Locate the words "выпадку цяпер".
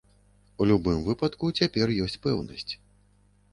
1.09-1.87